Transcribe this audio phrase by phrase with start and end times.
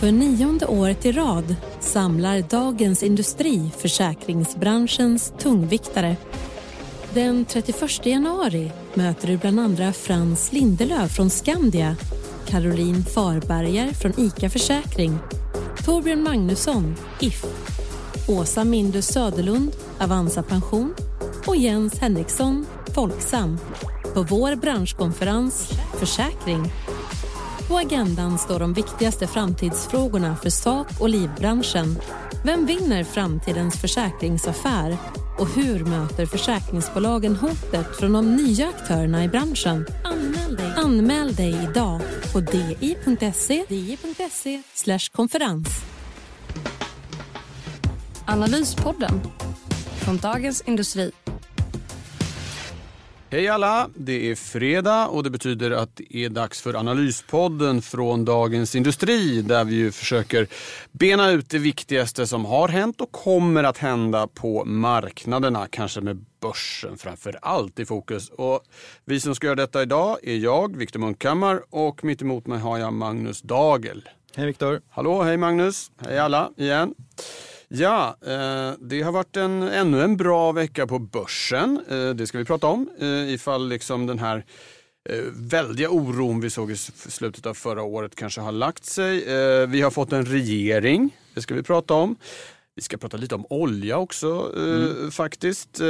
[0.00, 6.16] För nionde året i rad samlar Dagens Industri försäkringsbranschens tungviktare.
[7.14, 11.96] Den 31 januari möter du bland andra Frans Lindelöf från Skandia,
[12.46, 15.18] Caroline Farberger från ICA Försäkring,
[15.84, 17.44] Torbjörn Magnusson, If,
[18.28, 20.94] Åsa Mindus Söderlund, Avanza Pension
[21.46, 23.58] och Jens Henriksson, Folksam,
[24.14, 26.72] på vår branschkonferens Försäkring
[27.68, 31.98] på agendan står de viktigaste framtidsfrågorna för sak och livbranschen.
[32.44, 34.96] Vem vinner framtidens försäkringsaffär?
[35.38, 39.86] Och hur möter försäkringsbolagen hotet från de nya aktörerna i branschen?
[40.04, 42.00] Anmäl dig, Anmäl dig idag
[42.32, 43.98] på di.se di
[45.12, 45.68] konferens.
[48.26, 49.20] Analyspodden
[50.04, 51.12] från Dagens Industri.
[53.36, 53.90] Hej alla!
[53.94, 59.42] Det är fredag och det betyder att det är dags för Analyspodden från Dagens Industri
[59.42, 60.46] där vi försöker
[60.92, 65.66] bena ut det viktigaste som har hänt och kommer att hända på marknaderna.
[65.70, 68.28] Kanske med börsen framför allt i fokus.
[68.28, 68.60] Och
[69.04, 72.78] vi som ska göra detta idag är jag, Viktor Munkhammar och mitt emot mig har
[72.78, 74.08] jag Magnus Dagel.
[74.36, 74.80] Hej Viktor!
[74.90, 75.90] Hallå, hej Magnus!
[75.98, 76.94] Hej alla igen!
[77.68, 81.80] Ja, eh, det har varit en, ännu en bra vecka på börsen.
[81.88, 82.90] Eh, det ska vi prata om.
[82.98, 84.44] Eh, ifall liksom den här
[85.32, 89.24] väldiga oron vi såg i slutet av förra året kanske har lagt sig.
[89.66, 91.16] Vi har fått en regering.
[91.34, 92.16] Det ska vi prata om.
[92.76, 95.10] Vi ska prata lite om olja också mm.
[95.10, 95.80] faktiskt.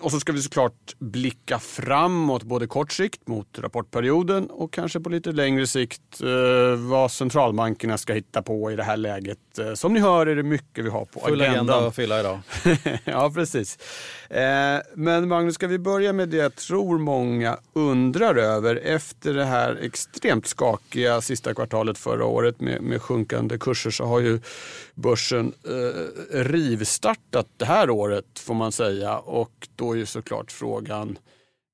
[0.00, 5.10] och så ska vi såklart blicka framåt både kort sikt mot rapportperioden och kanske på
[5.10, 6.20] lite längre sikt
[6.78, 10.42] vad centralbankerna ska hitta på i det här läget Eh, som ni hör är det
[10.42, 11.68] mycket vi har på Full agendan.
[11.68, 12.40] agenda att fylla idag.
[13.04, 13.78] ja, precis.
[14.28, 18.76] Eh, men Magnus, ska vi börja med det jag tror många undrar över.
[18.76, 24.20] Efter det här extremt skakiga sista kvartalet förra året med, med sjunkande kurser så har
[24.20, 24.40] ju
[24.94, 26.01] börsen eh,
[26.32, 29.18] rivstartat det här året får man säga.
[29.18, 31.18] Och då är ju såklart frågan,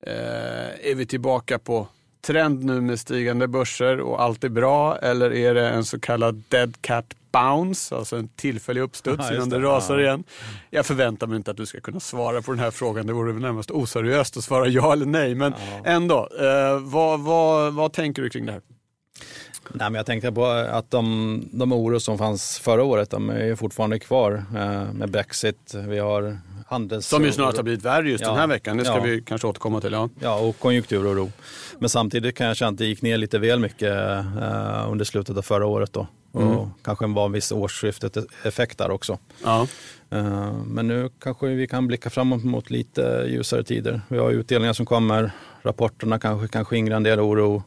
[0.07, 1.89] eh, är vi tillbaka på
[2.21, 6.43] trend nu med stigande börser och allt är bra eller är det en så kallad
[6.49, 10.05] dead cat bounce, alltså en tillfällig uppstuds ja, innan det, det rasar ja.
[10.05, 10.25] igen.
[10.71, 13.07] Jag förväntar mig inte att du ska kunna svara på den här frågan.
[13.07, 15.35] Det vore väl närmast oseriöst att svara ja eller nej.
[15.35, 15.91] Men ja.
[15.91, 18.63] ändå, eh, vad, vad, vad tänker du kring det här?
[19.73, 23.55] Nej, men jag tänkte på att de, de oro som fanns förra året, de är
[23.55, 25.75] fortfarande kvar eh, med Brexit.
[25.75, 27.07] Vi har handels...
[27.07, 28.31] Som ju snart har blivit värre just ja.
[28.31, 28.77] den här veckan.
[28.77, 29.03] Det ska ja.
[29.03, 29.93] vi kanske återkomma till.
[29.93, 31.31] Ja, ja och konjunkturoro.
[31.79, 35.37] Men samtidigt kan jag känna att det gick ner lite väl mycket eh, under slutet
[35.37, 35.93] av förra året.
[35.93, 36.07] Då.
[36.35, 36.49] Mm.
[36.49, 39.19] Och kanske var en viss årsskiftet-effekt där också.
[39.45, 39.67] Ja.
[40.15, 44.01] Uh, men nu kanske vi kan blicka framåt mot lite ljusare tider.
[44.09, 45.31] Vi har utdelningar som kommer,
[45.63, 47.63] rapporterna kanske kan skingra en del oro.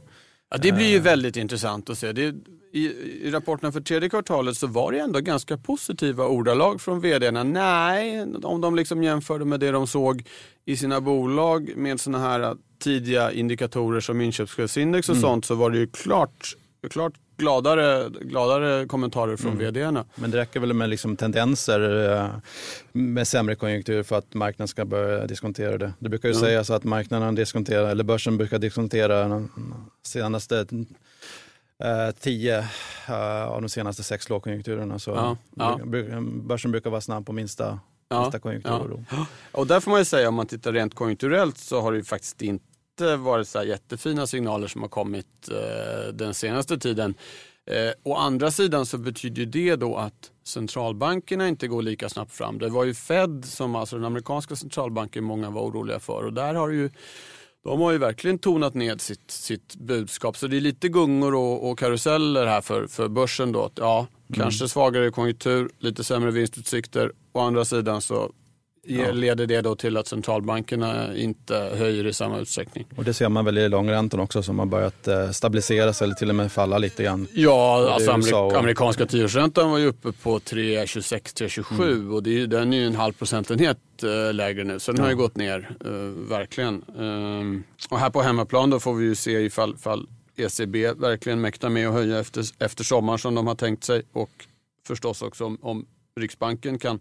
[0.52, 1.04] Ja, det blir ju uh.
[1.04, 2.12] väldigt intressant att se.
[2.12, 2.36] Det,
[2.74, 2.86] i,
[3.24, 7.44] I rapporterna för tredje kvartalet så var det ändå ganska positiva ordalag från vdarna.
[7.44, 10.24] Nej, om de liksom jämförde med det de såg
[10.66, 15.22] i sina bolag med sådana här tidiga indikatorer som inköpschefsindex och mm.
[15.22, 16.56] sånt så var det ju klart,
[16.90, 19.74] klart gladare, gladare kommentarer från mm.
[19.74, 20.06] vdarna.
[20.16, 22.30] Men det räcker väl med liksom tendenser eh,
[22.92, 25.94] med sämre konjunktur för att marknaden ska börja diskontera det.
[26.00, 26.46] Det brukar ju mm.
[26.46, 29.50] sägas att marknaden diskonterar, eller börsen brukar diskontera de
[30.04, 30.66] senaste
[31.84, 32.60] eh, tio
[33.08, 35.00] eh, av de senaste sex lågkonjunkturerna.
[35.00, 35.80] Så ja, ja.
[36.24, 39.06] Börsen brukar vara snabb på minsta, ja, minsta konjunktur.
[39.12, 39.26] Ja.
[39.52, 42.04] Och där får man ju säga om man tittar rent konjunkturellt så har det ju
[42.04, 42.66] faktiskt inte
[43.02, 47.16] inte varit så jättefina signaler som har kommit eh, den senaste tiden.
[47.66, 52.60] Eh, å andra sidan så betyder det då att centralbankerna inte går lika snabbt fram.
[52.60, 56.54] Det var ju Fed, som alltså den amerikanska centralbanken, många var oroliga för och där
[56.54, 56.90] har ju
[57.64, 60.38] de har ju verkligen tonat ned sitt, sitt budskap.
[60.38, 63.52] Så det är lite gungor och, och karuseller här för, för börsen.
[63.52, 63.72] Då.
[63.76, 64.42] Ja, mm.
[64.42, 67.12] Kanske svagare konjunktur, lite sämre vinstutsikter.
[67.34, 68.32] Å andra sidan så
[68.88, 69.12] Ja.
[69.12, 72.86] Leder det då till att centralbankerna inte höjer i samma utsträckning?
[72.96, 76.30] Och det ser man väl i långräntan också som har börjat eh, stabiliseras eller till
[76.30, 77.28] och med falla lite grann.
[77.34, 78.58] Ja, alltså amerik och...
[78.58, 82.14] amerikanska tioårsräntan var ju uppe på 3,26-3,27 mm.
[82.14, 84.80] och det är, den är ju en halv procentenhet äh, lägre nu.
[84.80, 85.04] Så den ja.
[85.04, 85.92] har ju gått ner, äh,
[86.30, 86.84] verkligen.
[87.00, 91.70] Ähm, och här på hemmaplan då får vi ju se ifall, ifall ECB verkligen mäktar
[91.70, 94.32] med att höja efter, efter sommaren som de har tänkt sig och
[94.88, 95.86] förstås också om, om
[96.20, 97.00] Riksbanken kan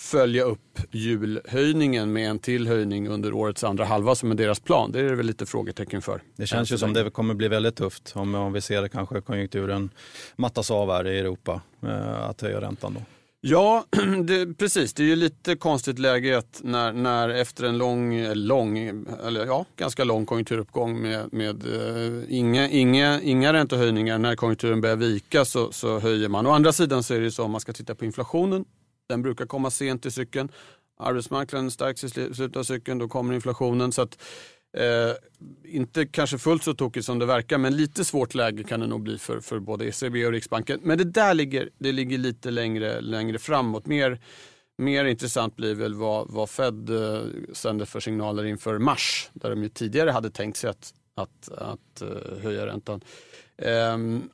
[0.00, 4.92] följa upp julhöjningen med en till höjning under årets andra halva som är deras plan.
[4.92, 6.22] Det är det väl lite frågetecken för.
[6.36, 9.90] Det känns ju som det kommer bli väldigt tufft om, om vi ser kanske konjunkturen
[10.36, 13.00] mattas av här i Europa eh, att höja räntan då.
[13.44, 13.84] Ja,
[14.24, 14.94] det, precis.
[14.94, 18.78] Det är ju lite konstigt läge att när, när efter en lång, lång,
[19.26, 24.96] eller ja, ganska lång konjunkturuppgång med, med uh, inga, inga, inga räntehöjningar, när konjunkturen börjar
[24.96, 26.46] vika så, så höjer man.
[26.46, 28.64] Å andra sidan så är det så om man ska titta på inflationen,
[29.12, 30.48] den brukar komma sent i cykeln.
[30.98, 33.92] Arbetsmarknaden stärks i slutet av cykeln, då kommer inflationen.
[33.92, 34.18] Så att,
[34.76, 35.14] Eh,
[35.64, 39.02] inte kanske fullt så tokigt som det verkar, men lite svårt läge kan det nog
[39.02, 40.80] bli för, för både ECB och Riksbanken.
[40.82, 43.86] Men det där ligger, det ligger lite längre, längre framåt.
[43.86, 44.20] Mer,
[44.78, 47.20] mer intressant blir väl vad, vad Fed eh,
[47.52, 52.02] sänder för signaler inför mars, där de ju tidigare hade tänkt sig att, att, att
[52.02, 53.00] eh, höja räntan.
[53.58, 54.28] Ehm,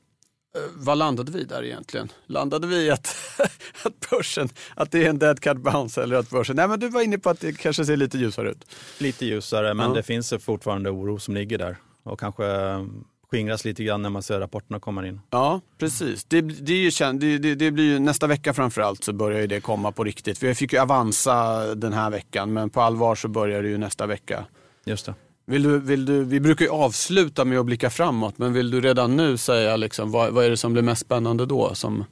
[0.55, 2.11] Eh, vad landade vi där egentligen?
[2.25, 3.15] Landade vi i att,
[3.83, 6.89] att börsen, att det är en dead cat bounce eller att börsen, nej men du
[6.89, 8.65] var inne på att det kanske ser lite ljusare ut.
[8.97, 9.95] Lite ljusare, men ja.
[9.95, 12.85] det finns fortfarande oro som ligger där och kanske eh,
[13.31, 15.21] skingras lite grann när man ser rapporterna komma in.
[15.29, 16.23] Ja, precis.
[16.23, 19.61] Det, det, är ju, det, det, det blir ju, nästa vecka framförallt så börjar det
[19.61, 20.43] komma på riktigt.
[20.43, 24.05] Vi fick ju Avanza den här veckan, men på allvar så börjar det ju nästa
[24.05, 24.45] vecka.
[24.85, 25.13] Just det.
[25.49, 28.81] Vill du, vill du, vi brukar ju avsluta med att blicka framåt, men vill du
[28.81, 32.05] redan nu säga liksom, vad, vad är det som blir mest spännande då som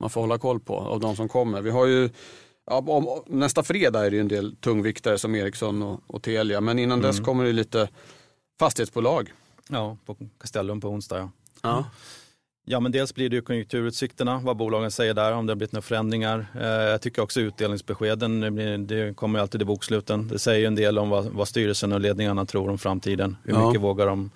[0.00, 1.60] man får hålla koll på av de som kommer?
[1.60, 2.10] Vi har ju,
[2.66, 6.60] ja, om, nästa fredag är det ju en del tungviktare som Ericsson och, och Telia,
[6.60, 7.10] men innan mm.
[7.10, 7.88] dess kommer det lite
[8.58, 9.32] fastighetsbolag.
[9.68, 11.18] Ja, på Castellum på onsdag.
[11.18, 11.30] Ja.
[11.62, 11.84] ja.
[12.66, 15.72] Ja, men dels blir det ju konjunkturutsikterna, vad bolagen säger där, om det har blivit
[15.72, 16.46] några förändringar.
[16.60, 20.28] Eh, jag tycker också utdelningsbeskeden, det kommer alltid i boksluten.
[20.28, 23.36] Det säger en del om vad, vad styrelsen och ledningarna tror om framtiden.
[23.44, 23.66] Hur ja.
[23.66, 24.30] mycket vågar de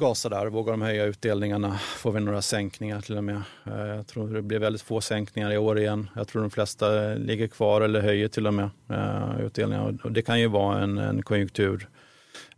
[0.00, 0.46] gasa där?
[0.46, 1.78] Vågar de höja utdelningarna?
[1.78, 3.42] Får vi några sänkningar till och med?
[3.66, 6.10] Eh, jag tror det blir väldigt få sänkningar i år igen.
[6.16, 9.98] Jag tror de flesta ligger kvar eller höjer till och med uh, utdelningar.
[10.04, 11.22] Och det kan ju vara en, en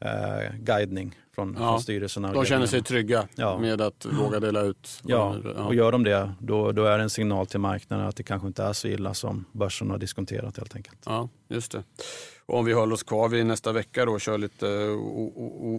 [0.00, 2.32] konjunkturguidning från, ja, från styrelserna.
[2.32, 3.58] De känner sig trygga ja.
[3.58, 5.00] med att våga dela ut.
[5.04, 8.16] Ja, ja, och gör de det då, då är det en signal till marknaden att
[8.16, 10.98] det kanske inte är så illa som börsen har diskonterat helt enkelt.
[11.06, 11.82] Ja, just det.
[12.46, 14.66] Och om vi håller oss kvar vid nästa vecka då och kör lite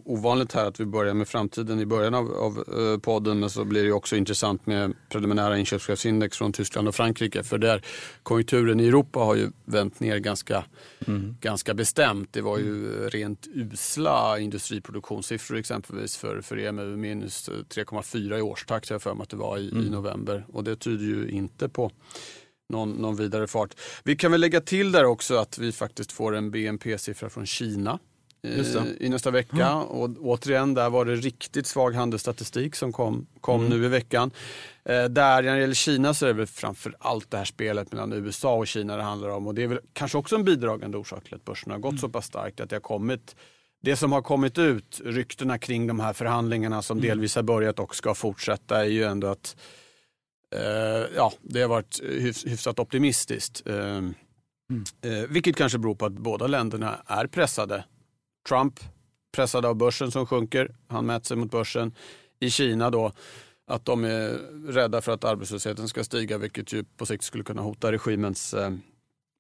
[0.06, 3.50] ovanligt här att vi börjar med framtiden i början av, av eh, podden.
[3.50, 7.44] Så blir det också intressant med preliminära inköpschefsindex från Tyskland och Frankrike.
[7.44, 7.82] För där
[8.24, 10.66] konjunkturen i Europa har ju vänt ner ganska,
[11.08, 11.38] mm.
[11.42, 12.34] ganska bestämt.
[12.34, 16.98] Det var ju rent usla industriproduktionssiffror exempelvis för, för EMU.
[16.98, 19.86] Minus 3,4 i årstakt har jag för mig att det var i, mm.
[19.86, 20.46] i november.
[20.54, 21.92] Och det tyder ju inte på
[22.70, 23.76] någon, någon vidare fart.
[24.04, 28.00] Vi kan väl lägga till där också att vi faktiskt får en BNP-siffra från Kina
[28.44, 29.68] eh, i nästa vecka.
[29.68, 29.84] Mm.
[29.84, 33.80] Och återigen, där var det riktigt svag handelsstatistik som kom, kom mm.
[33.80, 34.32] nu i veckan.
[34.86, 37.92] Eh, där när det gäller Kina så är det väl framför allt det här spelet
[37.92, 39.48] mellan USA och Kina det handlar om.
[39.48, 42.00] Och det är väl kanske också en bidragande orsak till att börsen har gått mm.
[42.00, 42.60] så pass starkt.
[42.60, 43.36] Att det har kommit
[43.82, 47.10] det som har kommit ut, ryktena kring de här förhandlingarna som mm.
[47.10, 49.56] delvis har börjat och ska fortsätta är ju ändå att
[51.16, 52.00] ja, det har varit
[52.46, 53.68] hyfsat optimistiskt.
[53.68, 54.14] Eh, mm.
[55.02, 57.84] Eh, vilket kanske beror på att båda länderna är pressade.
[58.50, 58.80] Trump
[59.36, 61.96] pressad av börsen som sjunker, han mäter sig mot börsen.
[62.40, 63.12] I Kina då
[63.68, 64.30] att de är
[64.72, 68.56] rädda för att arbetslösheten ska stiga vilket ju på sikt skulle kunna hota regimens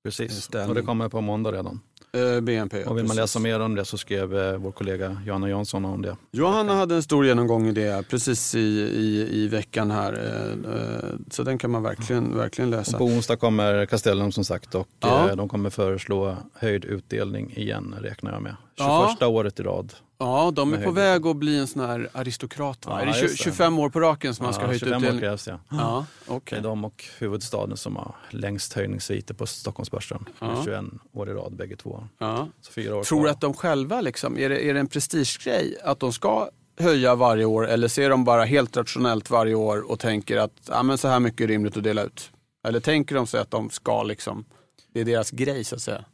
[0.04, 0.70] Precis, ställning.
[0.70, 1.80] och det kommer på måndag redan.
[2.18, 2.84] Eh, BNP.
[2.84, 6.02] Och vill man läsa mer om det så skrev eh, vår kollega Johanna Jansson om
[6.02, 6.18] det.
[6.32, 10.14] Johanna hade en stor genomgång i det precis i, i, i veckan här.
[10.14, 12.92] Eh, så den kan man verkligen, verkligen läsa.
[12.92, 15.36] Och på onsdag kommer Castellum som sagt och ja.
[15.36, 18.56] de kommer föreslå höjd utdelning igen räknar jag med.
[18.78, 19.28] 21 ja.
[19.28, 19.94] året i rad.
[20.20, 22.86] Ja, de är på väg att bli en sån här aristokrat.
[22.86, 23.04] Va?
[23.04, 25.16] Ja, är det 25 år på raken som man ska ja, höja utdelning?
[25.16, 25.60] år krävs ja.
[25.70, 26.60] ja okay.
[26.60, 30.26] Det är de och huvudstaden som har längst höjningssviter på Stockholmsbörsen.
[30.40, 30.62] Ja.
[30.66, 32.08] 21 år i rad bägge två.
[32.18, 32.48] Ja.
[32.62, 35.78] Så fyra år Tror du att de själva, liksom, är, det, är det en prestigegrej
[35.84, 40.00] att de ska höja varje år eller ser de bara helt rationellt varje år och
[40.00, 42.32] tänker att ja, men så här mycket är rimligt att dela ut?
[42.68, 44.46] Eller tänker de sig att de ska liksom,
[44.94, 46.06] det är deras grej så att säga?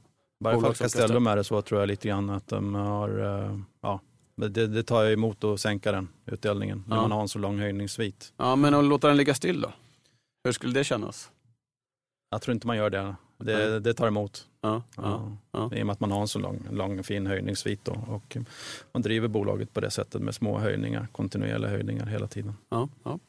[0.44, 4.02] Varje fall Castellum är det så tror jag lite grann att de har, eh, ja,
[4.36, 7.60] det, det tar jag emot att sänka den utdelningen när man har en så lång
[7.60, 8.34] höjningssvit.
[8.38, 9.74] Ja, men att låta den ligga still då?
[10.44, 11.32] Hur skulle det kännas?
[12.30, 13.16] Jag tror inte man gör det.
[13.38, 14.48] Det, det tar emot.
[14.62, 15.72] Ja, ja, ja.
[15.76, 17.86] I och med att man har en så lång, lång fin höjningssvit.
[17.86, 17.92] Då.
[18.08, 18.38] Och
[18.92, 22.54] man driver bolaget på det sättet med små höjningar, kontinuerliga höjningar hela tiden.
[22.70, 23.20] Ja, ja.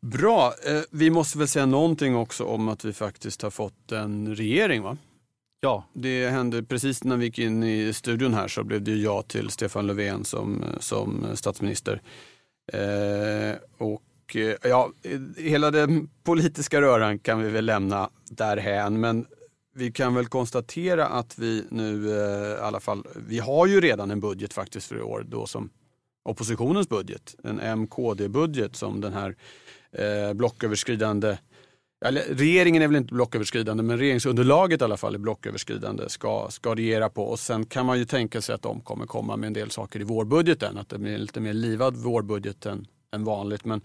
[0.00, 4.36] Bra, eh, vi måste väl säga någonting också om att vi faktiskt har fått en
[4.36, 4.96] regering va?
[5.64, 5.84] Ja.
[5.92, 9.50] Det hände precis när vi gick in i studion här så blev det ja till
[9.50, 12.02] Stefan Löfven som, som statsminister.
[12.72, 14.90] Eh, och eh, ja,
[15.36, 19.00] hela den politiska röran kan vi väl lämna därhän.
[19.00, 19.26] Men
[19.74, 24.10] vi kan väl konstatera att vi nu eh, i alla fall, vi har ju redan
[24.10, 25.70] en budget faktiskt för i år då som
[26.24, 27.34] oppositionens budget.
[27.44, 29.36] En MKD-budget som den här
[29.92, 31.36] eh, blocköverskridande
[32.10, 37.08] regeringen är väl inte blocköverskridande men regeringsunderlaget i alla fall är blocköverskridande ska, ska regera
[37.08, 37.24] på.
[37.24, 40.00] Och sen kan man ju tänka sig att de kommer komma med en del saker
[40.00, 40.78] i vårbudgeten.
[40.78, 43.64] Att det blir lite mer livad vårbudget än, än vanligt.
[43.64, 43.80] Men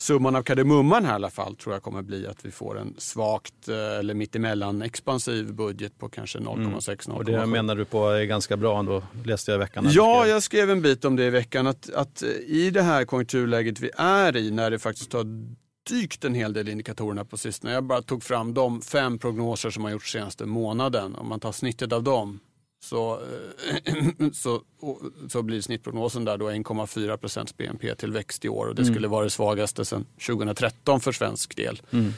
[0.00, 2.94] summan av kardemumman här i alla fall tror jag kommer bli att vi får en
[2.98, 7.06] svagt eh, eller mittemellan expansiv budget på kanske 0,6-0,7.
[7.06, 7.16] Mm.
[7.16, 9.86] Och det menar du på är ganska bra ändå, läste jag i veckan.
[9.90, 11.66] Ja, jag skrev en bit om det i veckan.
[11.66, 15.24] Att, att i det här konjunkturläget vi är i, när det faktiskt har
[15.88, 17.72] dykt en hel del indikatorerna på sistone.
[17.72, 21.14] Jag bara tog fram de fem prognoser som har gjorts senaste månaden.
[21.14, 22.40] Om man tar snittet av dem
[22.80, 23.20] så,
[23.84, 24.62] eh, så,
[25.28, 28.94] så blir snittprognosen där då 1,4 procents BNP-tillväxt i år och det mm.
[28.94, 31.82] skulle vara det svagaste sedan 2013 för svensk del.
[31.90, 32.12] Mm.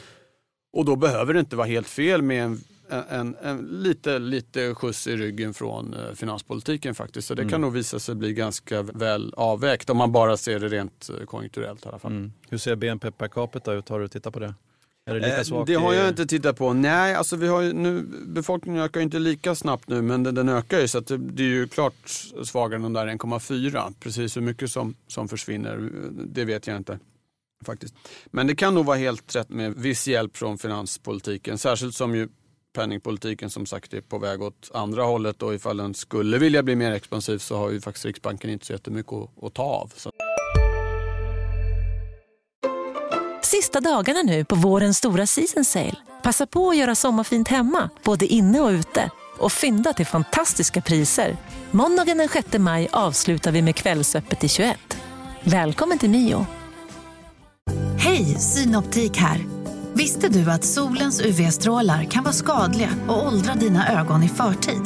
[0.73, 2.63] Och då behöver det inte vara helt fel med en
[3.09, 7.27] en, en, lite, lite skjuts i ryggen från eh, finanspolitiken faktiskt.
[7.27, 7.51] Så det mm.
[7.51, 11.25] kan nog visa sig bli ganska väl avvägt om man bara ser det rent eh,
[11.25, 12.11] konjunkturellt i alla fall.
[12.11, 12.33] Mm.
[12.49, 13.89] Hur ser BNP per capita ut?
[13.89, 14.53] Har du tittat på det?
[15.05, 16.73] Är det, lika eh, det har jag inte tittat på.
[16.73, 20.79] Nej, alltså vi har nu, befolkningen ökar inte lika snabbt nu men den, den ökar
[20.79, 21.93] ju så det, det, är ju klart
[22.43, 23.93] svagare än de där 1,4.
[23.99, 26.99] Precis hur mycket som, som försvinner, det vet jag inte.
[27.65, 27.95] Faktiskt.
[28.25, 31.57] Men det kan nog vara helt rätt med viss hjälp från finanspolitiken.
[31.57, 32.27] Särskilt som ju
[32.73, 36.75] penningpolitiken som sagt är på väg åt andra hållet och ifall den skulle vilja bli
[36.75, 39.93] mer expansiv så har ju faktiskt Riksbanken inte så jättemycket att, att ta av.
[39.95, 40.11] Så.
[43.43, 45.95] Sista dagarna nu på vårens stora season sale.
[46.23, 51.37] Passa på att göra sommarfint hemma, både inne och ute och fynda till fantastiska priser.
[51.71, 54.77] Måndagen den 6 maj avslutar vi med Kvällsöppet i 21.
[55.43, 56.45] Välkommen till Mio.
[57.97, 59.60] Hej, Synoptik här.
[60.01, 64.81] Visste du att solens UV-strålar kan vara skadliga och åldra dina ögon i förtid?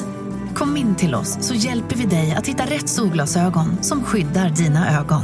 [0.55, 4.99] Kom in till oss så hjälper vi dig att hitta rätt solglasögon som skyddar dina
[4.99, 5.21] ögon.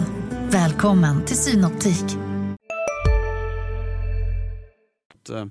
[0.51, 2.17] Välkommen till Synoptik.
[5.29, 5.45] Eh,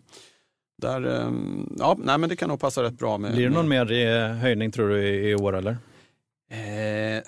[0.83, 1.33] där, eh,
[1.79, 3.19] ja, nej, men det kan nog passa rätt bra.
[3.19, 5.77] Med, Blir det någon mer eh, höjning tror du i, år eller?
[6.51, 7.23] Eh,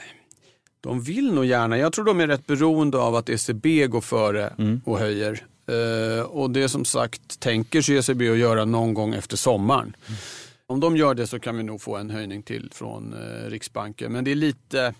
[0.81, 1.78] de vill nog gärna.
[1.78, 4.81] Jag tror de är rätt beroende av att ECB går före mm.
[4.85, 5.47] och höjer.
[5.71, 9.97] Uh, och det som sagt tänker sig ECB att göra någon gång efter sommaren.
[10.07, 10.19] Mm.
[10.66, 14.12] Om de gör det så kan vi nog få en höjning till från uh, Riksbanken.
[14.12, 14.95] Men det är lite,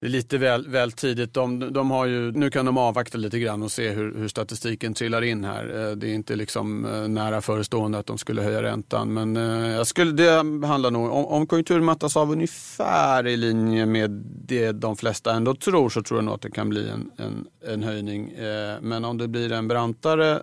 [0.00, 1.34] det är lite väl, väl tidigt.
[1.34, 4.94] De, de, har ju, nu kan de avvakta lite grann och se hur, hur statistiken
[4.94, 5.76] trillar in här.
[5.76, 9.14] Uh, det är inte liksom nära förestående att de skulle höja räntan.
[9.14, 9.36] Men
[9.70, 14.10] jag skulle, det handlar nog, om, om konjunkturen mattas av ungefär i linje med
[14.46, 17.46] det de flesta ändå tror så tror jag nog att det kan bli en, en,
[17.72, 18.32] en höjning.
[18.80, 20.42] Men om det blir en brantare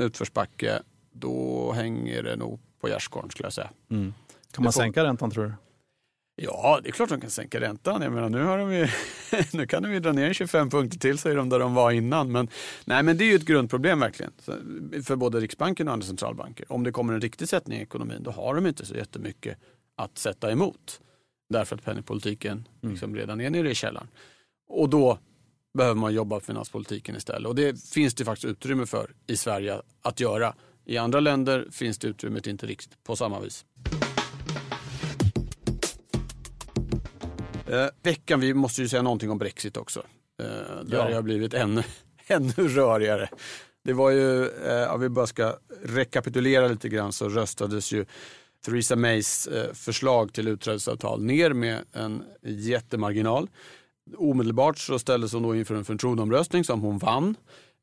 [0.00, 3.70] utförsbacke då hänger det nog på gärdsgården skulle jag säga.
[3.90, 4.14] Mm.
[4.52, 4.80] Kan man får...
[4.80, 5.52] sänka räntan tror du?
[6.40, 8.02] Ja, det är klart de kan sänka räntan.
[8.02, 8.88] Jag menar, nu, har de ju,
[9.52, 12.32] nu kan de ju dra ner 25 punkter till, säger de, där de var innan.
[12.32, 12.48] Men,
[12.84, 14.32] nej, men det är ju ett grundproblem verkligen
[15.04, 16.72] för både Riksbanken och andra centralbanker.
[16.72, 19.58] Om det kommer en riktig sättning i ekonomin, då har de inte så jättemycket
[19.96, 21.00] att sätta emot.
[21.48, 22.92] Därför att penningpolitiken mm.
[22.92, 24.08] liksom redan är nere i källaren.
[24.68, 25.18] Och då
[25.78, 27.48] behöver man jobba finanspolitiken istället.
[27.48, 30.54] Och det finns det faktiskt utrymme för i Sverige att göra.
[30.84, 33.64] I andra länder finns det utrymmet inte riktigt på samma vis.
[37.68, 40.02] Eh, veckan, vi måste ju säga någonting om Brexit också.
[40.42, 40.46] Eh,
[40.84, 41.14] där ja.
[41.14, 41.82] har blivit ännu,
[42.26, 43.28] ännu rörigare.
[43.84, 48.06] Det var ju, eh, om vi bara ska rekapitulera lite grann så röstades ju
[48.64, 53.48] Theresa Mays eh, förslag till utträdesavtal ner med en jättemarginal.
[54.16, 57.36] Omedelbart så ställdes hon då inför en förtroendeomröstning som hon vann.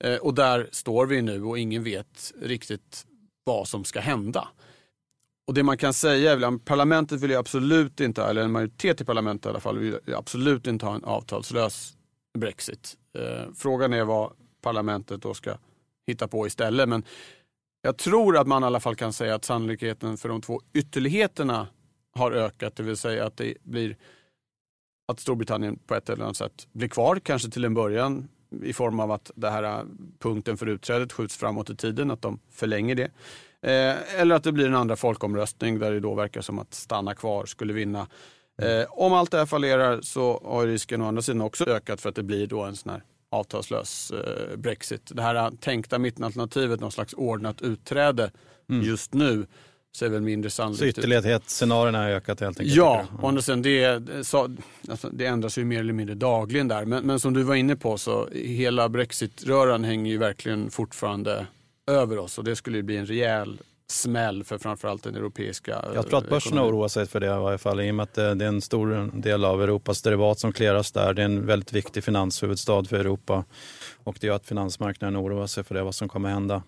[0.03, 3.05] Eh, och där står vi nu och ingen vet riktigt
[3.43, 4.47] vad som ska hända.
[5.47, 9.01] Och det man kan säga är att parlamentet vill ju absolut inte, eller en majoritet
[9.01, 11.97] i parlamentet i alla fall, vill absolut inte ha en avtalslös
[12.37, 12.97] Brexit.
[13.17, 15.57] Eh, frågan är vad parlamentet då ska
[16.07, 16.89] hitta på istället.
[16.89, 17.03] Men
[17.81, 21.67] jag tror att man i alla fall kan säga att sannolikheten för de två ytterligheterna
[22.15, 22.75] har ökat.
[22.75, 23.97] Det vill säga att det blir
[25.07, 28.27] att Storbritannien på ett eller annat sätt blir kvar, kanske till en början
[28.63, 29.83] i form av att det här eh,
[30.19, 33.11] punkten för utträdet skjuts framåt i tiden, att de förlänger det.
[33.65, 37.15] Eh, eller att det blir en andra folkomröstning där det då verkar som att stanna
[37.15, 38.07] kvar skulle vinna.
[38.61, 42.09] Eh, om allt det här fallerar så har risken å andra sidan också ökat för
[42.09, 45.01] att det blir då en sån här avtalslös eh, Brexit.
[45.13, 48.31] Det här tänkta mittenalternativet, någon slags ordnat utträde
[48.69, 48.85] mm.
[48.85, 49.45] just nu,
[49.95, 52.77] ser väl mindre sannolikt Så ytterlighetsscenarierna har ökat helt enkelt?
[52.77, 54.55] Ja, och sen det, så,
[54.89, 56.85] alltså, det ändras ju mer eller mindre dagligen där.
[56.85, 61.45] Men, men som du var inne på så hela Brexit-röran hänger ju verkligen fortfarande
[61.87, 66.17] över oss och det skulle bli en rejäl smäll för framförallt den europeiska Jag tror
[66.17, 68.41] att börsen oroar sig för det i varje fall i och med att det är
[68.41, 71.13] en stor del av Europas derivat som kleras där.
[71.13, 73.45] Det är en väldigt viktig finanshuvudstad för Europa
[74.03, 76.63] och det gör att finansmarknaden oroar sig för det, vad som kommer hända.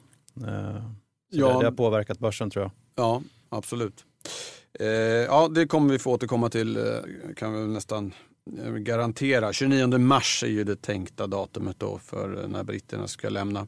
[0.48, 0.82] Eh,
[1.32, 2.72] så ja, det, det har påverkat börsen tror jag.
[2.96, 4.06] Ja, absolut.
[4.80, 6.84] Eh, ja, det kommer vi få återkomma till, eh,
[7.36, 8.14] kan vi nästan
[8.64, 9.54] eh, garantera.
[9.54, 13.68] 29 mars är ju det tänkta datumet då för när britterna ska lämna.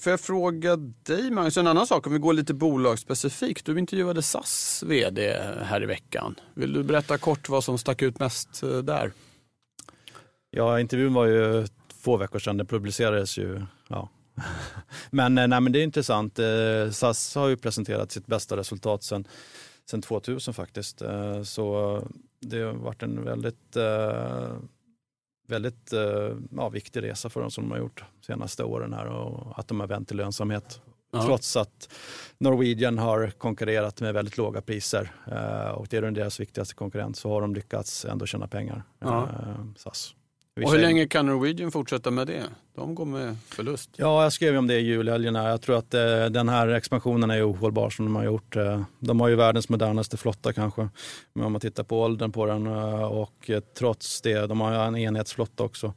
[0.00, 3.66] Får jag fråga dig Magnus, en annan sak om vi går lite bolagsspecifikt.
[3.66, 6.34] Du intervjuade SAS vd här i veckan.
[6.54, 9.12] Vill du berätta kort vad som stack ut mest eh, där?
[10.50, 11.66] Ja, intervjun var ju
[12.02, 12.56] två veckor sedan.
[12.56, 14.08] Den publicerades ju ja,
[15.10, 16.38] men, eh, nej, men det är intressant.
[16.38, 19.28] Eh, SAS har ju presenterat sitt bästa resultat sedan
[19.90, 21.02] sen 2000 faktiskt.
[21.44, 22.02] Så
[22.40, 23.76] det har varit en väldigt,
[25.46, 25.92] väldigt
[26.50, 29.68] ja, viktig resa för dem som de har gjort de senaste åren här och att
[29.68, 30.80] de har vänt till lönsamhet.
[31.12, 31.22] Ja.
[31.22, 31.92] Trots att
[32.38, 35.12] Norwegian har konkurrerat med väldigt låga priser
[35.74, 39.28] och det är deras viktigaste konkurrent så har de lyckats ändå tjäna pengar, ja.
[39.76, 40.14] SAS.
[40.64, 42.44] Och hur länge kan Norwegian fortsätta med det?
[42.74, 43.90] De går med förlust.
[43.96, 45.34] Ja, jag skrev om det i julhelgen.
[45.34, 48.56] Jag tror att eh, den här expansionen är ohållbar som de har gjort.
[48.56, 50.88] Eh, de har ju världens modernaste flotta kanske.
[51.32, 54.96] Men om man tittar på åldern på den eh, och trots det, de har en
[54.96, 55.94] enhetsflotta också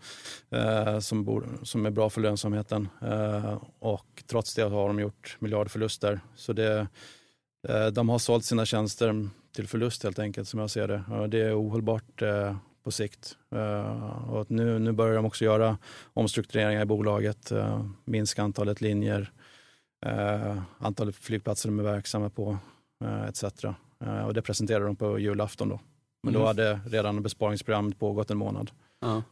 [1.01, 2.89] som, bor, som är bra för lönsamheten.
[3.79, 6.19] Och trots det har de gjort miljardförluster.
[6.35, 6.87] Så det,
[7.91, 11.27] de har sålt sina tjänster till förlust helt enkelt som jag ser det.
[11.27, 12.21] Det är ohållbart
[12.83, 13.38] på sikt.
[13.55, 15.77] Uh, och nu, nu börjar de också göra
[16.13, 19.31] omstruktureringar i bolaget, uh, minska antalet linjer,
[20.05, 22.57] uh, antalet flygplatser de är verksamma på
[23.27, 23.43] etc.
[24.25, 25.79] och det presenterade de på julafton då.
[26.24, 26.41] Men mm.
[26.41, 28.71] då hade redan besparingsprogrammet pågått en månad.
[29.01, 29.24] Ja.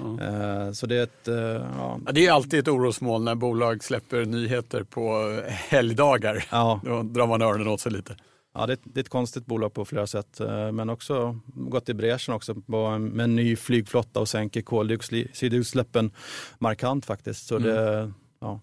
[0.00, 0.74] Ja.
[0.74, 1.28] Så det är ett...
[1.76, 2.00] Ja.
[2.12, 6.44] Det är alltid ett orosmål när bolag släpper nyheter på helgdagar.
[6.50, 6.80] Ja.
[6.84, 8.16] Då drar man öronen åt sig lite.
[8.54, 11.94] Ja, det, det, är ett konstigt bolag på flera sätt, eh, men också gått i
[11.94, 16.10] bräschen också på, med en ny flygflotta och sänker koldioxidutsläppen
[16.58, 17.46] markant faktiskt.
[17.46, 17.68] Så mm.
[17.68, 18.60] det, ja.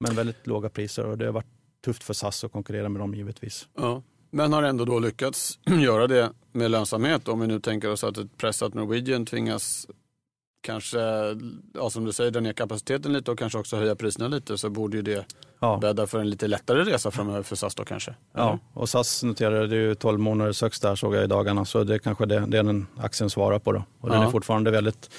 [0.00, 1.46] Men väldigt låga priser och det har varit
[1.84, 3.68] tufft för SAS att konkurrera med dem givetvis.
[3.76, 4.02] Ja.
[4.30, 7.28] Men har ändå då lyckats göra det med lönsamhet.
[7.28, 9.86] Om vi nu tänker oss att ett pressat Norwegian tvingas
[10.62, 10.98] kanske,
[11.74, 14.70] ja, som du säger, dra ner kapaciteten lite och kanske också höja priserna lite så
[14.70, 15.26] borde ju det
[15.60, 15.78] ja.
[15.80, 18.14] bädda för en lite lättare resa framöver för SAS då kanske.
[18.32, 21.84] Ja, och SAS noterade det ju 12 månaders högst där såg jag i dagarna så
[21.84, 23.84] det är kanske det, det är den aktien svarar på då.
[24.00, 24.12] Och ja.
[24.12, 25.10] den är fortfarande väldigt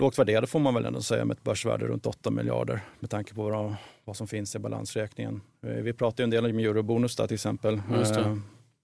[0.00, 3.34] lågt värderad får man väl ändå säga med ett börsvärde runt 8 miljarder med tanke
[3.34, 3.74] på vad,
[4.04, 5.40] vad som finns i balansräkningen.
[5.66, 8.36] Eh, vi pratar ju en del om eurobonus där till exempel eh,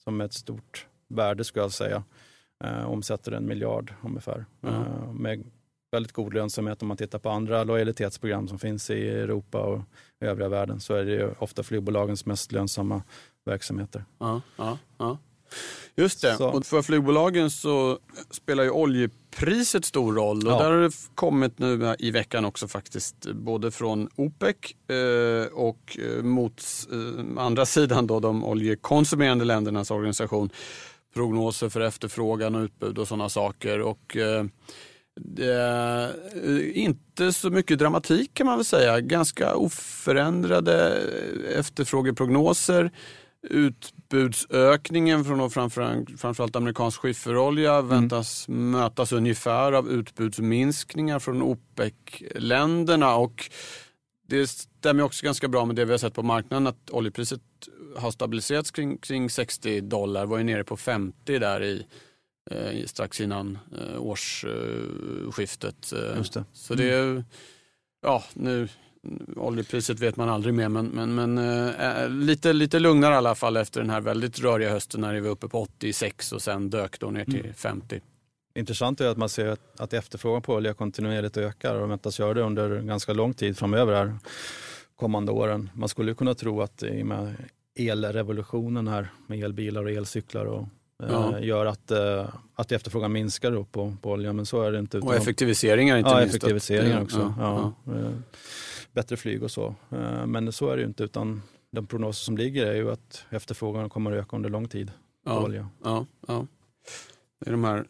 [0.04, 2.02] som ett stort värde skulle jag säga.
[2.64, 4.44] Eh, omsätter en miljard ungefär.
[4.62, 4.74] Mm.
[4.74, 5.44] Eh, med
[5.92, 9.80] väldigt god lönsamhet om man tittar på andra lojalitetsprogram som finns i Europa och
[10.20, 13.02] övriga världen så är det ofta flygbolagens mest lönsamma
[13.44, 14.04] verksamheter.
[14.18, 15.18] Ja, ja, ja.
[15.96, 16.48] Just det, så.
[16.48, 17.98] och för flygbolagen så
[18.30, 20.58] spelar ju oljepriset stor roll och ja.
[20.58, 24.56] där har det kommit nu i veckan också faktiskt både från OPEC
[24.88, 30.50] eh, och eh, mot eh, andra sidan då de oljekonsumerande ländernas organisation
[31.18, 33.80] prognoser för efterfrågan och utbud och sådana saker.
[33.80, 34.44] Och, eh,
[36.74, 39.00] inte så mycket dramatik kan man väl säga.
[39.00, 41.02] Ganska oförändrade
[41.56, 42.90] efterfrågeprognoser.
[43.50, 47.88] Utbudsökningen från framförallt amerikansk skifferolja mm.
[47.88, 53.16] väntas mötas ungefär av utbudsminskningar från OPEC-länderna.
[53.16, 53.50] Och
[54.28, 57.40] det stämmer också ganska bra med det vi har sett på marknaden att oljepriset
[57.96, 61.86] har stabiliserats kring, kring 60 dollar, var ju nere på 50 där i,
[62.50, 65.92] eh, strax innan eh, årsskiftet.
[65.92, 66.44] Eh, det.
[66.52, 67.24] Så det är, mm.
[68.02, 68.68] ja nu,
[69.36, 71.38] oljepriset vet man aldrig mer men, men, men
[71.74, 75.20] äh, lite, lite lugnare i alla fall efter den här väldigt röriga hösten när vi
[75.20, 77.54] var uppe på 86 och sen dök då ner till mm.
[77.54, 78.00] 50.
[78.54, 82.42] Intressant är att man ser att efterfrågan på olja kontinuerligt ökar och väntas göra det
[82.42, 84.18] under ganska lång tid framöver här
[84.96, 85.70] kommande åren.
[85.74, 87.34] Man skulle kunna tro att i och med
[87.78, 90.62] elrevolutionen här med elbilar och elcyklar och
[91.02, 91.40] eh, ja.
[91.40, 94.98] gör att, eh, att efterfrågan minskar då på, på olja, men så är det inte.
[94.98, 96.34] Och effektiviseringar inte ja, minst.
[96.34, 97.34] effektiviseringar också.
[97.38, 97.92] Ja, ja.
[98.92, 99.74] Bättre flyg och så.
[100.26, 103.90] Men så är det ju inte, utan de prognoser som ligger är ju att efterfrågan
[103.90, 104.92] kommer att öka under lång tid
[105.24, 105.68] på olja.
[105.84, 106.46] Ja, ja.
[107.40, 107.84] Det är de här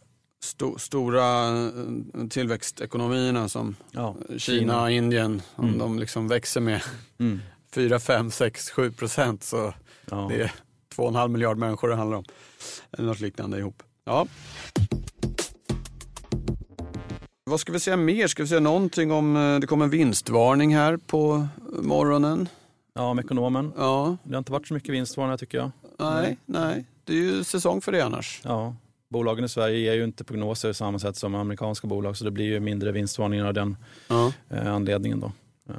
[0.44, 5.78] sto, stora eh, tillväxtekonomierna som ja, Kina, Kina, Indien, mm.
[5.78, 6.82] de liksom växer med
[7.18, 7.40] mm.
[7.74, 9.74] 4, 5, 6, 7 procent så
[10.10, 10.26] Ja.
[10.30, 10.52] det är
[10.96, 12.24] 2,5 miljard människor det handlar om.
[12.92, 13.82] Eller något liknande ihop.
[14.04, 14.26] Ja.
[17.44, 18.26] Vad ska vi säga mer?
[18.26, 21.46] Ska vi säga någonting om, eh, det kom en vinstvarning här på
[21.82, 22.48] morgonen.
[22.94, 23.72] ja, om ekonomen.
[23.76, 25.70] Ja, Det har inte varit så mycket vinstvarningar tycker jag.
[25.98, 26.84] nej, nej.
[27.04, 28.40] Det är ju säsong för det annars.
[28.44, 28.74] Ja,
[29.10, 32.30] bolagen i Sverige ger ju inte prognoser i samma sätt som amerikanska bolag så det
[32.30, 33.76] blir ju mindre vinstvarningar av den
[34.08, 34.32] Ja.
[34.50, 35.20] eh, anledningen.
[35.20, 35.32] Då.
[35.68, 35.76] Eh,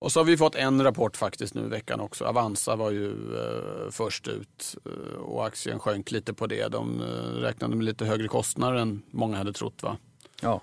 [0.00, 2.24] Och så har vi fått en rapport faktiskt nu i veckan också.
[2.24, 6.68] Avanza var ju eh, först ut eh, och aktien sjönk lite på det.
[6.68, 7.06] De eh,
[7.40, 9.96] räknade med lite högre kostnader än många hade trott va?
[10.42, 10.60] ja.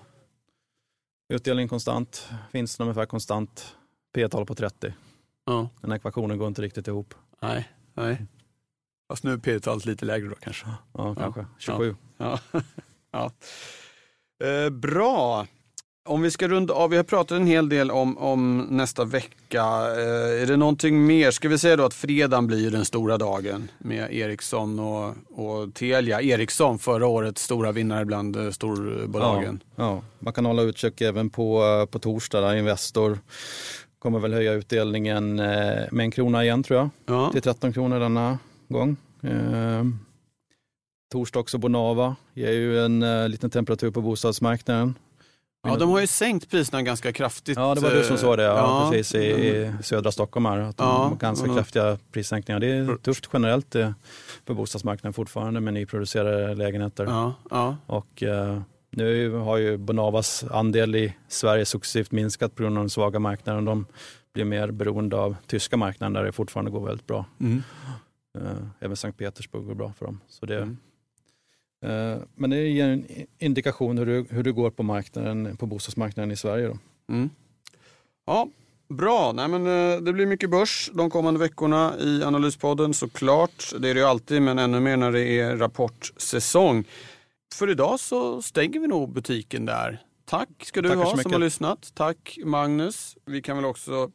[1.33, 3.75] Utdelning konstant, vinsten ungefär konstant,
[4.13, 4.93] P-tal på 30.
[5.45, 5.69] Ja.
[5.81, 7.13] Den ekvationen går inte riktigt ihop.
[7.41, 8.25] Nej, nej.
[9.09, 10.65] Fast nu är P-talet lite lägre då kanske.
[10.93, 11.95] Ja, kanske 27.
[12.17, 12.39] Ja.
[13.11, 13.31] ja.
[14.43, 15.47] Eh, bra.
[16.07, 19.63] Om vi ska runda av, vi har pratat en hel del om, om nästa vecka.
[19.97, 21.31] Eh, är det någonting mer?
[21.31, 26.21] Ska vi säga då att fredagen blir den stora dagen med Ericsson och, och Telia.
[26.21, 29.63] Ericsson förra årets stora vinnare bland eh, storbolagen.
[29.75, 32.41] Ja, man kan hålla utkik även på, eh, på torsdag.
[32.41, 33.19] Där Investor
[33.99, 36.89] kommer väl höja utdelningen eh, med en krona igen tror jag.
[37.05, 37.31] Ja.
[37.31, 38.37] Till 13 kronor denna
[38.73, 38.97] gång.
[39.23, 39.83] Eh,
[41.11, 44.95] torsdag också Bonava ger ju en eh, liten temperatur på bostadsmarknaden.
[45.67, 47.57] ja, de har ju sänkt priserna ganska kraftigt.
[47.57, 48.43] Ja, det var du som eh, sa det.
[48.43, 48.89] Ja, ja.
[48.91, 50.57] precis i, i södra Stockholm här.
[50.59, 51.57] Att de Ja, har ganska mm.
[51.57, 52.59] kraftiga prissänkningar.
[52.59, 53.91] Det är tufft generellt eh,
[54.45, 57.33] på bostadsmarknaden fortfarande med nyproducerade lägenheter.
[57.85, 62.89] Och eh, nu har ju Bonavas andel i Sverige successivt minskat på grund av den
[62.89, 63.65] svaga marknaden.
[63.65, 63.85] De
[64.33, 67.25] blir mer beroende av tyska marknaden där det fortfarande går väldigt bra.
[67.39, 67.63] Mm.
[68.41, 70.19] Eh, även Sankt Petersburg går bra för dem.
[70.27, 70.77] Så det, Mm.
[71.85, 73.05] eh, men det ger en
[73.39, 76.67] indikation hur det, hur det går på, marknaden, på bostadsmarknaden i Sverige.
[76.67, 76.77] Då.
[77.13, 77.29] Mm.
[78.25, 78.47] Ja,
[78.89, 79.31] bra.
[79.35, 83.71] Nej, men, eh, det blir mycket börs de kommande veckorna i Analyspodden såklart.
[83.79, 86.83] Det är det ju alltid, men ännu mer när det är rapportsäsong.
[87.55, 90.03] För idag så stänger vi nog butiken där.
[90.25, 91.91] Tack ska du Tackar ha som har lyssnat.
[91.93, 93.17] Tack Magnus.
[93.25, 94.11] Vi kan väl också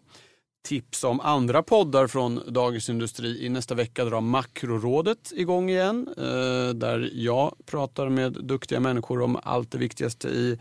[0.63, 3.47] tipsa om andra poddar från Dagens Industri.
[3.47, 6.09] I nästa vecka drar Makrorådet igång igen.
[6.17, 10.59] Eh, där jag pratar med duktiga människor om allt det viktigaste i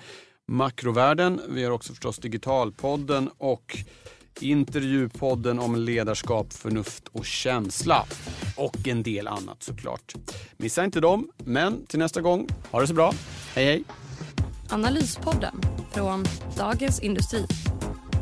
[0.48, 1.42] makrovärlden.
[1.50, 3.78] Vi har också förstås Digitalpodden och
[4.40, 8.06] intervjupodden om ledarskap, förnuft och känsla.
[8.58, 10.14] Och en del annat såklart.
[10.58, 13.14] Missa inte dem, men till nästa gång, ha det så bra.
[13.56, 13.84] Hej hej!
[14.70, 15.62] Analyspodden
[15.94, 16.26] från
[16.58, 17.46] Dagens Industri.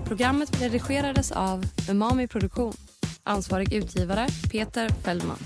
[0.09, 2.73] Programmet redigerades av Umami Produktion.
[3.23, 5.37] Ansvarig utgivare Peter Fellman.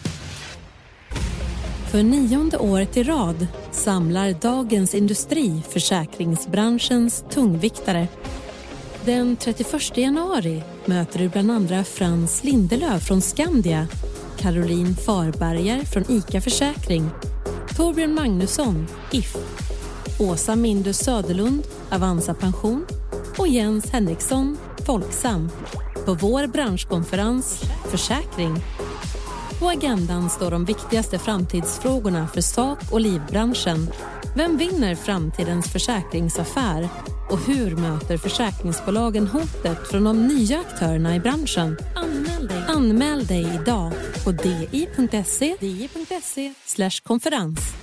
[1.91, 8.07] För nionde året i rad samlar Dagens Industri försäkringsbranschens tungviktare.
[9.05, 13.87] Den 31 januari möter du bland andra Frans Lindelöf från Skandia,
[14.37, 17.09] Caroline Farberger från ICA Försäkring,
[17.77, 19.35] Torbjörn Magnusson, If,
[20.19, 22.85] Åsa Mindus Söderlund, Avanza Pension
[23.37, 25.49] och Jens Henriksson, Folksam,
[26.05, 28.55] på vår branschkonferens Försäkring.
[29.59, 33.87] På agendan står de viktigaste framtidsfrågorna för sak och livbranschen.
[34.35, 36.89] Vem vinner framtidens försäkringsaffär?
[37.29, 41.77] Och hur möter försäkringsbolagen hotet från de nya aktörerna i branschen?
[41.95, 43.91] Anmäl dig, Anmäl dig idag
[44.23, 46.53] på di.se di.se
[47.03, 47.82] konferens.